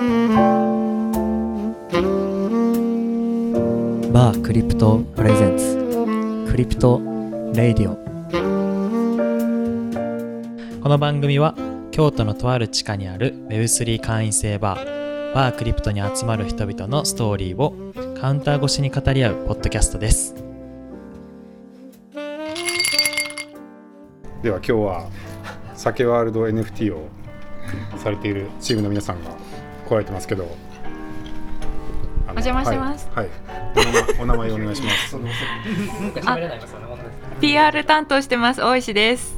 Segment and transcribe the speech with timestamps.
[0.00, 5.76] バークリプト presents。
[6.50, 7.02] Crypto
[7.52, 7.96] Radio。
[10.82, 11.54] この番組は
[11.90, 15.34] 京都のとある地下にある Web3 会員制バー。
[15.34, 17.74] バークリプトに集まる人々のストーリーを
[18.18, 20.34] カウンター越しに語り合うポッドキャストです。
[24.42, 25.10] では今日は
[25.74, 27.06] 酒ワールド NFT を
[27.98, 29.59] されているチームの皆さんが
[29.90, 30.44] 来られてますけど。
[32.28, 33.08] お邪魔します。
[33.12, 33.30] はい、は
[33.74, 35.16] い、お名前お名前お願いします。
[36.26, 36.38] あ
[37.40, 38.60] PR 担当してます。
[38.62, 39.34] 大石です。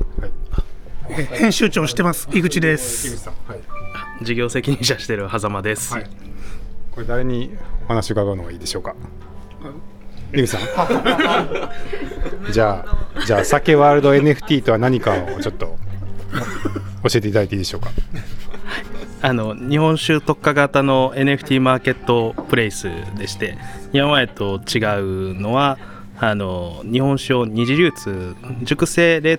[1.33, 2.29] 編集長してます。
[2.33, 3.17] 井口で井口す。
[3.17, 3.61] さんはい、
[4.25, 6.07] 事業責任者してる狭間です、はい、
[6.91, 8.95] これ誰にお話を伺うのがいいでしょうか？
[10.35, 10.61] 井口さん。
[12.53, 15.79] じゃあじゃあ酒ワールド NFT とは何かをちょっと
[17.05, 17.91] 教えていただいていいでしょうか？
[19.23, 23.57] あの日本酒特化型の NFT マーケットプレイスでして
[23.93, 24.79] 今までと違
[25.35, 25.79] うのは
[26.19, 29.39] あの日本酒を二次流通熟成冷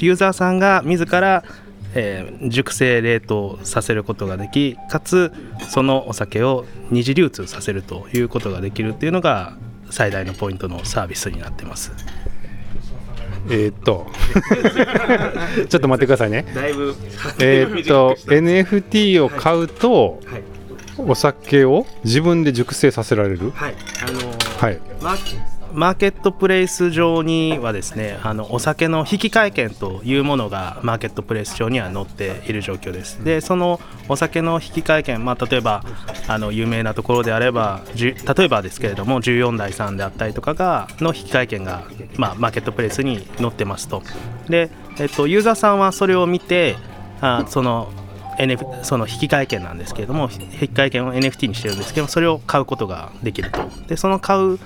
[0.00, 1.44] ユーザーさんが自ら、
[1.94, 5.32] えー熟成冷凍させることができかつ
[5.70, 9.56] そのお酒を二次流通させるということができるっていうのが
[9.90, 11.92] 最大のポイントのサービスになってます。
[13.48, 14.06] えーっと。
[15.68, 16.44] ちょっと待ってくださいね。
[16.54, 16.94] だいぶ。
[17.40, 20.42] えーっと NFT を買うとはい、
[20.98, 23.50] お酒を自分で熟成させられる？
[23.54, 23.74] はい、
[24.06, 24.18] あの
[24.58, 24.80] はい。
[25.02, 33.24] マーマーケットプレイス上にはですねあのお酒の引換券というものがマーケットプレイス上には載っている状況です。
[33.24, 35.84] でそのお酒の引換券、まあ、例えば
[36.28, 41.84] あの有名なところであれば例えばですけれども14代さんであったりとかがの引換券が、
[42.16, 44.02] まあ、マーケットプレイスに載ってますと。
[44.48, 46.76] で、えっと、ユーザーさんはそれを見て
[47.20, 47.90] あその
[48.38, 53.60] NF その引換券なんですけれども引換券を NFT にしてるんですけどそれを買うことができると。
[53.88, 54.58] でその買う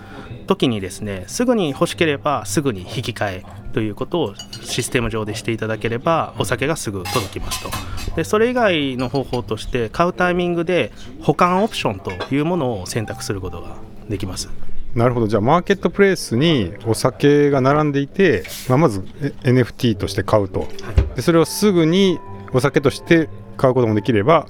[0.47, 7.71] 時にですねすぐに欲しければすぐに引き換えということをシステム上でしていただければお酒がすぐ届きますと。
[8.17, 13.77] でそれ以外の方法として買うタイミングで保管オプションというものを選択することが
[14.09, 14.49] できます。
[14.95, 15.29] なるほど。
[15.29, 20.69] じゃあマーケットプレイスにお酒が並んでいて、まあ、まずえ NFT として買うと。
[21.15, 22.19] でそれをすぐに
[22.53, 24.47] お酒として買うこともできれば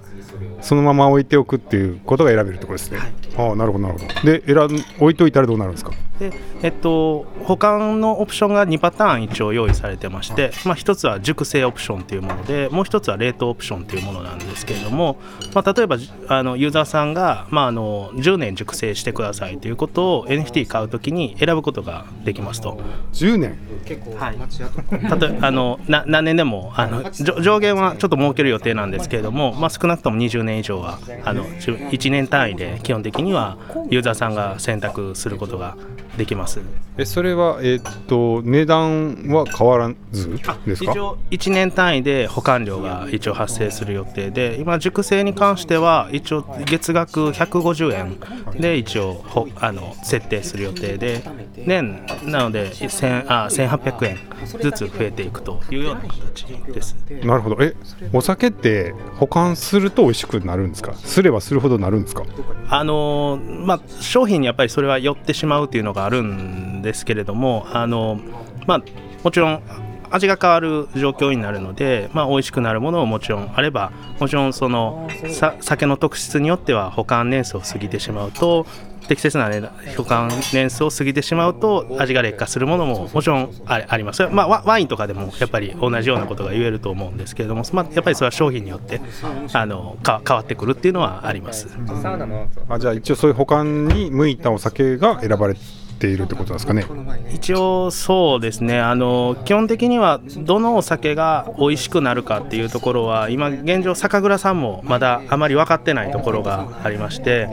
[0.61, 2.99] そのまま置いておくっていうことが選べるってことですね、
[3.37, 4.23] ああなるほどなるほど。
[4.23, 5.93] で選ん置いといたらどうなるんですか？
[6.19, 6.33] で
[6.63, 15.19] えっと、保管のオプションが2パターン一応用意されてまして、まあ、1つは熟成オプションというものでもう1つは冷凍オプションというものなんですけれども、
[15.55, 22.81] まあ、例えばじあのユーザーさんが、まあ、あの10年熟成してくださいということを NFT 買うときに選ぶことができますと。
[23.13, 23.59] 10年？
[24.17, 24.39] はい、
[25.21, 27.11] 例えあのな何年でもあの
[27.41, 33.59] 上上限はちょっと設ける予定なんですけれども、まあ、少なくとも20年以上はあのじゅ1年単位で基本的には
[33.91, 35.77] ユーザーさんが選択することが
[36.17, 36.61] できます。
[36.99, 40.31] えそれはえーっと値段は変わらず
[40.67, 40.93] ですか？
[40.93, 51.23] 一応1年単位で保管料が一応発生する予定で今熟成に関しては一応月額150円で一応ほあの設定する予定で
[51.67, 54.19] 年なので1000あ1800円
[54.63, 56.97] ずつ増えていくというような形です。
[57.25, 57.57] なるほど。
[57.61, 57.75] え
[58.13, 60.95] お酒って保管すると美味しくなるんですか？
[60.95, 62.23] すればするほどなるんですか？
[62.71, 68.19] あのまあ商品にやっぱりそれは寄ってしまうというのがあるんですけれどもあの
[68.67, 68.83] まあ
[69.23, 69.63] もちろん
[70.11, 78.67] 味が変わる状況になるので、まあ、美味しくなるものももちろんあればもちろんそのさ酒の特質によっては保管年数を過ぎてしまうと
[79.09, 79.63] 適切な、ね、
[79.97, 89.01] 保管年数を過ぎてしまうと味が劣化するものももちろんああります、まあ、ワワインとかでもやっぱり同じようなことが言えると思うんですけれども、まあ、やっぱりそれは商品によって
[89.53, 91.69] あのか変わってくるっていうのはあります。
[92.69, 95.61] あじゃあ一応そういう保管に向いたお酒が選ばれて
[96.09, 96.85] いるってことですかね。
[97.33, 98.81] 一応そうですね。
[98.81, 107.49] あの基本的にはどのお酒が美味しくなるかっていうところは今現状酒蔵さんもまだあまり分かってないところがありまして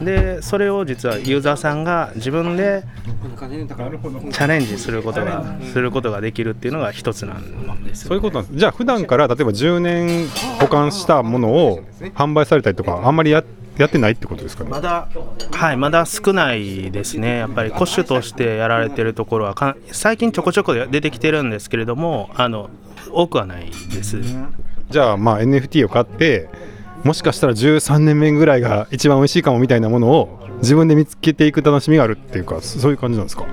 [0.00, 2.84] でそれを実はユーザーさんが自分で
[4.32, 8.58] チャレンジすることがすることができるっていうのが一つなんですそういうことなんです。
[8.58, 10.28] じゃあ普段から例えば10年
[10.60, 11.80] 保管したものを
[12.14, 13.42] 販売されたりとかあんまりや
[13.78, 14.70] やってないってことですかね？
[14.70, 15.08] まだ。
[15.52, 17.38] はいまだ少ないですね。
[17.38, 22.70] やっぱりコッシュとしてやられてるところはか最近ちょこちょこ出てきてるんですけれどもあの
[23.10, 24.20] 多くはないです。
[24.90, 26.48] じゃあまあ NFT を買って
[27.04, 33.46] もしかしたら13年目ぐらいが一番美味しいかもみたいなものを自分で見つけていく楽しみがあるっていうかそういう感じなんですか？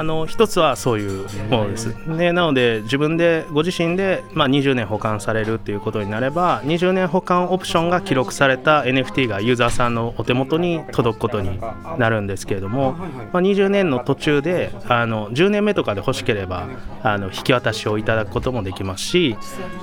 [0.00, 1.94] あの一つはそういうものです。
[2.16, 11.60] でなので自分でご自身で、まあ、20年保管されるっていうことになれば20年保管オプションが記録された NFT がユーザーさんのお手元に届くことに
[11.98, 16.66] なるんですけれども、まあ、20年の途中であの10年目とかで欲しければ
[17.02, 19.36] あの引き渡しをいただくこともできますし、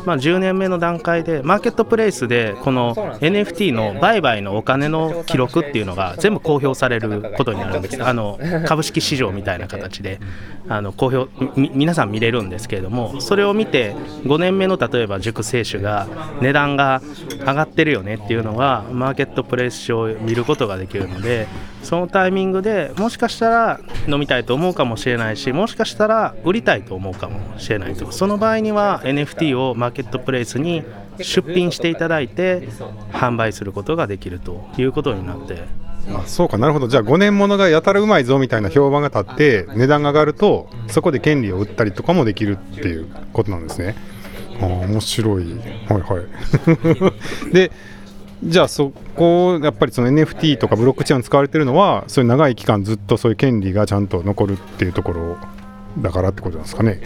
[0.08, 10.20] まあ、10年目の段階でマーケットプレイスでこの NFT の売買のお金の記録っていうのが全部公表されることになるんですあの株式市場みたいな形でで
[10.70, 13.94] あの公表皆さん見れるんですけれどもそれを見て
[14.24, 16.08] 5年目の例えば熟成種が
[16.42, 17.02] 値段が
[17.40, 21.48] 上がってるよねっていうのがマーケットプレイスを見ることができるので
[21.84, 30.84] そのタイミングでもしかしたら飲みたいと思うかもしれないしもしかしたら売りたいと思うかもしれないとその場合には NFT をマーケットプレイスに
[31.22, 32.68] 出品していただいて
[33.12, 35.64] 販売することができるということになって。
[36.14, 36.88] あそうかなるほど。
[36.88, 43.96] じゃあ5年ものがやたらうまいぞみたいな評判が立って値段が上がるとそこで権利を売ったりとかもできるっていうことなんですね。
[44.62, 45.44] あ面白い。
[45.88, 46.22] はいは
[47.50, 47.52] い。
[47.52, 47.72] で
[48.44, 55.38] じゃあそこやっぱりその NFT とかブロックチェーン使われてるのはそういう長い期間ずっとそういう権利がちゃんと残るっていうところ
[55.98, 57.02] だからってことなんですかね。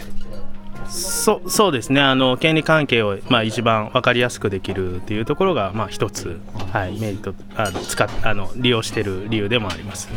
[0.92, 2.02] そそうですね。
[2.02, 6.38] あの権利関係を、まあ、一番分かりやすくできるっていうところが、まあ、一つ、
[6.70, 10.10] はい、メリットあの使っあの利用している理由でもあります。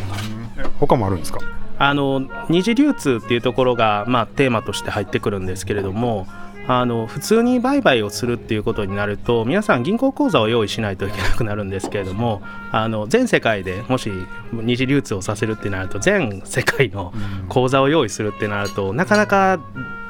[0.79, 1.39] 他もあるんですか？
[1.79, 6.27] あの二次流通っていうところが、まあ、テーマとして入ってくるんですけれども
[6.67, 12.41] あの普通に売買をするっていうことになると皆さん銀行口座を用意しないといけなくなるんですけれども
[12.71, 14.09] あの全世界でもし
[14.51, 17.13] 二次流通をさせるってなると全世界の
[17.49, 19.59] 口座を用意するってなるとなかなか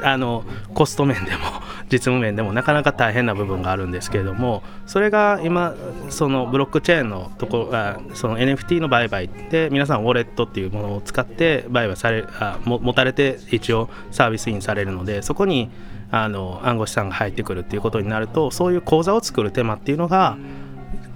[0.01, 0.43] あの
[0.73, 1.37] コスト面でも
[1.91, 5.73] 実務面でもなかなか大変な部分があるんですけれどもそれが今
[6.09, 15.69] そのブロックチェーンのところあその NFT の売買って皆さんウォレットっていうものを使って売買されあも持たれて一応サービスインされるのでそこに
[16.11, 20.37] あの暗号資産が入ってくるっていうことになるとそういう口座を作る手間っていうのが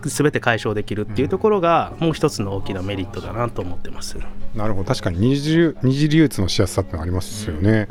[0.04, 4.18] 全て解消できるっていうところがもう一つの大きなメリットだなと思ってます。
[4.56, 4.86] なるほど。
[4.86, 7.88] 確かに二次流二次流通のしやすさってのありますよね、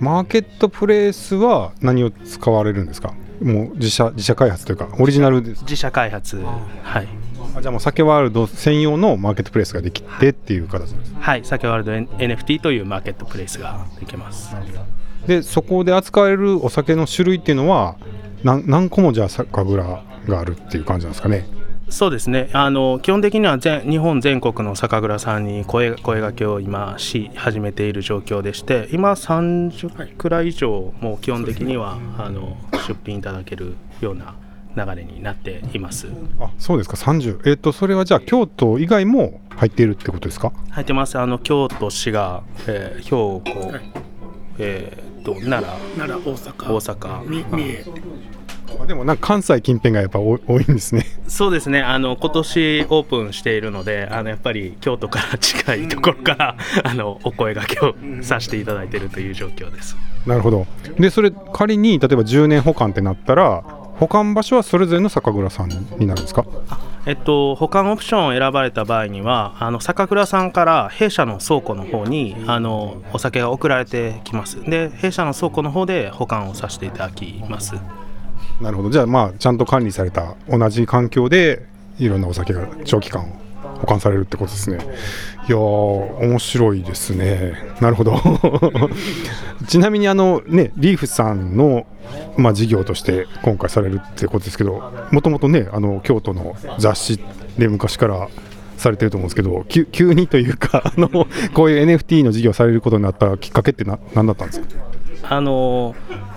[0.00, 3.14] マーケットプレイスは何を使われるんですか？
[3.40, 6.42] もう自社自社開発というかオリジナルです自社開発。
[6.82, 7.08] はい。
[7.54, 14.54] あじゃあもう酒ワールド専用のマーケットプレイスができてっていう形ですはい、酒ワールド NFT というマーケットプレイスができます。
[15.26, 17.96] でそこで扱われるお酒の種類っていうのは
[18.44, 21.46] 何何個もじゃあ酒蔵があるっていう感じなんですかね？
[21.88, 22.50] そうですね。
[22.52, 32.56] あの基本的には全日本全国の酒蔵さんに声声掛けを今し始めている状況でして今30くらい以上もう基本的にはあの
[32.88, 34.34] 出品いただけるような
[34.76, 36.08] 流れになっています。
[36.40, 36.96] あそうですか。
[36.96, 40.52] 30えっ、とそれはじゃあ京都以外も入っているってことですか？
[40.70, 41.18] 入ってます。
[41.18, 43.72] あの京都滋賀、えー兵庫、
[44.58, 47.84] えー、と奈良奈良大阪大阪み三重
[48.82, 51.06] あでもなんか関西近辺がやっぱ多多いんですね。
[51.28, 51.80] そうですね。
[51.82, 59.96] あの今年オープンしているのであのやっぱり京都から近いところからあのお声掛けをさせていただいているという状況です。
[60.26, 60.66] なるほど。
[60.98, 63.62] でそれ仮に例えば10年保管ってなったら
[63.98, 65.68] 保管場所はそれぞれの酒蔵さん
[65.98, 66.44] になるんですか？
[67.06, 74.60] えっと、保管オプションを選ばれた場合にはあの酒蔵さんから弊社の倉庫の方にあのお酒が送られてきます。
[74.68, 77.76] で弊社の倉庫の方で保管をさせていただきます
[78.60, 78.90] なるほど。
[78.90, 81.66] じゃあまあちゃんと管理された同じ環境で
[81.98, 83.22] いろんなお酒が長期間
[83.80, 84.78] 保管されるってことですね。
[85.48, 87.52] いやー面白いですね。
[87.80, 88.14] なるほど。
[89.68, 91.86] ちなみにあのねリーフさんの
[92.36, 97.20] まあ事業として今回されるってことですけどもともとねあの京都の雑誌
[97.58, 98.28] で昔から
[98.76, 101.08] されてると思うんですけど急にというか あの
[101.54, 103.84] こういう NFT の事業されることになったきっかけって
[104.14, 104.66] 何だったんですか？
[105.28, 105.94] あの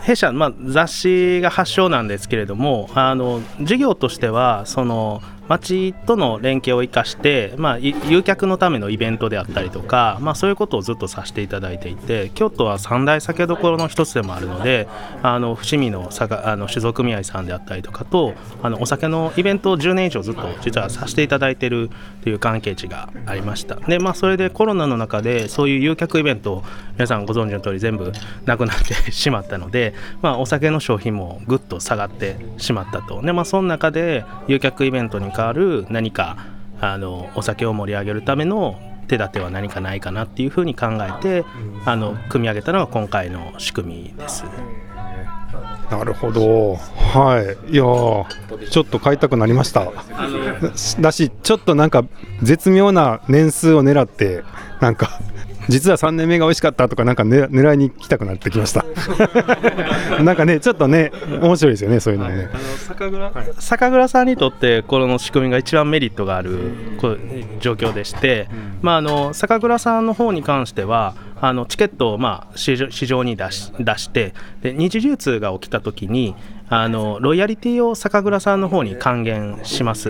[0.09, 14.87] 弊社、まあ、雑誌が発祥なんですけれどもあの事業としてはその町との連携を生かして、まあ、誘客のためのイベントであったりとか、まあ、そういうことをずっとさせていただいていて京都は三大酒どころの一つでもあるので
[15.23, 21.89] あの伏見の酒あの酒造組合さんであったりとかとあのお酒のイベントを10年以上ずっと実はさせていただいている
[22.21, 23.75] という関係値がありました。
[23.75, 26.63] で、まあ、それでコロナの中でそういう誘客イベント
[26.93, 28.11] 皆さんご存知の通り全部
[28.45, 33.21] なくなってしまったので、まあ、お酒の消費もぐっと下がってしまったと。
[33.21, 36.37] で、まあ、その中で誘客イベントに代わる何か
[36.81, 41.43] あのお酒を盛り上げるための手立ては何かないかなっていうふうに考えて
[41.85, 44.45] あの組み上げたのが今回の仕組みです。
[45.89, 46.75] なるほど。
[46.75, 47.73] はい。
[47.73, 49.91] いやーちょっと買いたくなりました。
[50.99, 52.05] だしちょっとなんか
[52.43, 54.43] 絶妙な年数を狙って
[54.79, 55.19] なんか
[55.69, 58.83] 実は3年目が美味しかったとかなんか、ね、狙いに来たくなってきました。
[60.23, 61.11] なんかねちょっとね
[61.41, 62.49] 面白いですよねそういうのもね。
[62.51, 66.57] あの酒蔵酒蔵さんにとってこの仕組みが一番メリットがある
[66.97, 67.19] こう
[67.59, 68.49] 状況でして、
[68.81, 76.35] まあ、あの酒蔵さんの方に関してはあのチケットをまあ市場市場に出し出してで二次流通が起きた時に
[76.69, 80.09] あのロイヤリティを酒蔵さんの方に還元します。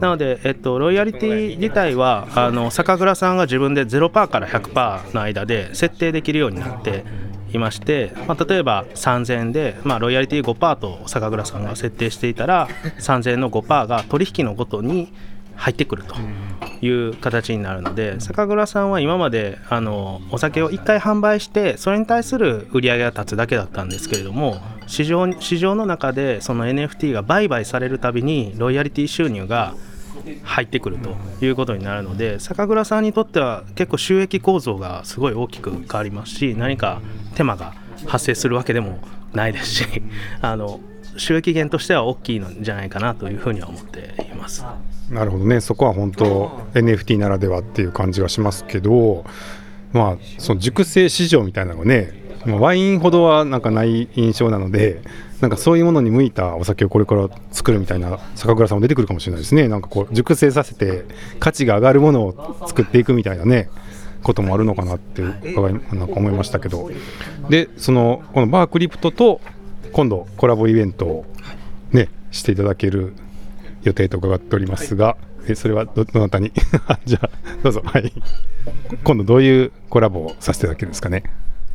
[0.00, 7.04] なので、えっと、ロイヤリティ自体はあの酒蔵さんが自分で0%から100%の間で設定できるようになって
[7.52, 12.68] いまして、まあ、例えば3000円で、まあ、ロイヤリティ5%と酒蔵さんが設定していたら
[12.98, 15.12] 3000円の5%が取引のごとに
[15.60, 16.16] 入ってくると
[16.80, 29.74] いう形になるので酒蔵さんは今まであのお酒を1回販売してそれに対する売り上げが立つだけだったんですけれども市場市場の中でその NFT が売買されるたびにロイヤリティ収入が
[30.44, 31.14] 入ってくると
[31.44, 37.02] いうことになるので酒蔵さんにとっては結構収益構造がすごい大きく変わりますし何か
[37.34, 37.74] 手間が
[38.06, 38.98] 発生するわけでも
[39.34, 39.84] ないですし
[40.40, 40.80] あの
[41.16, 44.64] 収益源としては大きいのじゃないかなというふうには思っています。
[45.10, 45.60] なるほどね。
[45.60, 49.24] そこは本当 NFT ならではっていう感じがしますけど
[49.92, 52.12] まあその熟成市場みたいなのがね
[52.46, 55.02] まあワインほどはなんかない印象なので
[55.40, 59.68] なんかそういうものに向いたお酒をこれから作るみたいな酒蔵さんも出てくるかもしれないですね。
[59.68, 61.04] なんかこう熟成させて
[61.38, 63.68] 価値が上がるものを作っていくみたいなね
[64.22, 66.90] こともあるのかなって伺いなんか思いましたけど。
[67.48, 69.40] でそのこのバークリプトと
[69.92, 71.24] 今度コラボイベントを
[71.92, 73.14] ねしていただける
[73.82, 75.16] 予定と伺っておりますが、
[75.48, 76.52] えそれはどどなたに？
[77.06, 77.30] じゃあ
[77.62, 77.82] どうぞ。
[77.84, 78.12] はい。
[79.04, 81.24] 今度どういうコラボをさせていただけるんですかね？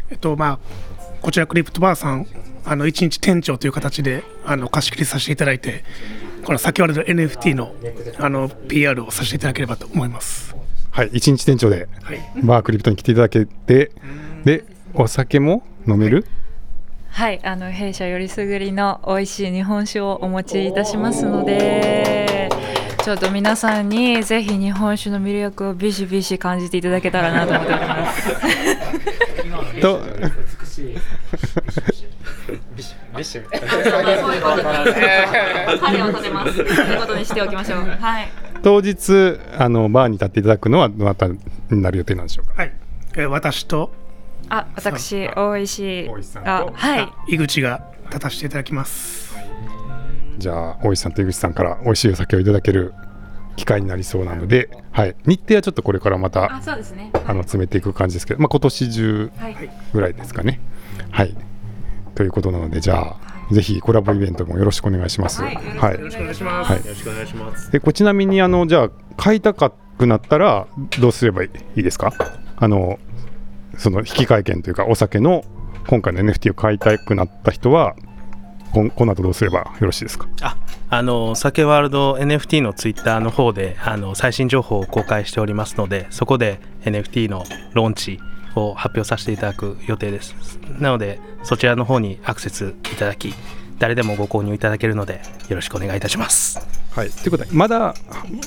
[0.09, 0.59] えっとまあ
[1.21, 2.27] こちらクリプトバーさん
[2.63, 5.83] あの一日店長という形であの貸し切りさせていただいて
[6.43, 7.73] この先ほどの NFT の
[8.19, 10.55] あの PR をさせていただければと思います。
[10.91, 11.09] はい。
[11.13, 12.19] 一日店長ではい。
[12.43, 13.91] バークリプトに来ていただけて
[14.45, 16.17] でお酒も飲める？
[16.17, 16.25] はい、
[17.17, 22.49] あの弊社よりすぐりの美味しい日本酒をお持ちいたしますので、
[23.05, 29.79] ちょっと皆さんにぜひ日本酒の魅力をビシビシ感じていただけたらなと思っております。
[29.81, 30.01] と
[35.81, 36.55] 彼を立てます。
[36.55, 37.79] ということにしておきましょう。
[37.79, 38.27] はい。
[38.61, 42.73] 当日あのバーに立っていただくのはどなたになる予定なんでしょうかはい。
[43.13, 43.89] えー私と
[44.49, 47.35] あ、私大石大石さんとあ、はい。
[47.35, 49.35] 井口が立たせていただきます。
[50.37, 52.93] じゃあ大石さんと井口さんから美味しいお酒をいただける
[53.55, 57.11] 機会になりそうなので、はい、日程はちょっとこれからまたあ、そうですね。
[57.25, 59.55] あの詰めていく感じですけど、まあ、今年中はい。
[59.93, 60.59] ぐらいですかね。
[61.09, 61.35] はい
[62.15, 65.41] ということなのでじゃあぜひコラボイベントもよろしくお願いします。
[65.41, 65.55] はい。
[65.55, 66.71] はいよろしくお願いします。
[66.71, 67.71] はいよろしくお願いします。
[67.71, 70.67] でこちなみにあのじゃあ買いたかくなったら
[70.99, 72.11] どうすればいいですか？
[72.57, 72.99] あの
[73.77, 75.43] その引き換え券というかお酒の
[75.87, 77.95] 今回の NFT を買いたくなった人は
[78.71, 80.27] こんこの後どうすればよろしいですか？
[80.41, 80.57] あ
[80.89, 88.19] あの酒ワールド NFT のツイッターの方であの最新情報を公開しておりますのでそこで NFT のローンチ
[88.55, 90.35] を発表させていただく予定です。
[90.79, 93.33] なのでそちらの方にアクセスいただき
[93.79, 96.59] 誰でもご購入いただけるのでよろしくお願いいたします。
[96.91, 97.09] はい。
[97.09, 97.93] ということでまだ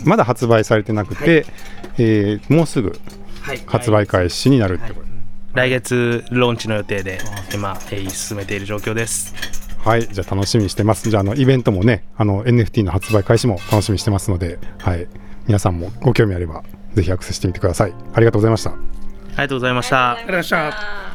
[0.04, 1.46] まだ発売されてなくて、
[1.98, 2.98] えーもうすぐ
[3.66, 5.07] 発売開始になるってこと
[5.58, 7.18] 来月ローンチの予定で
[7.52, 9.34] 今鋭意進めている状況です
[9.80, 11.08] はい、じゃあ楽しみにしてます。
[11.08, 15.06] じゃああのイベントもね、あの NFT の発売開始も楽しみにしてますので、はい、
[15.46, 16.62] 皆さんもご興味あれば
[16.94, 17.94] ぜひアクセスしてみてください。
[18.12, 18.70] ありがとうございました。
[18.70, 21.07] ありがとうございましたありがとうございました。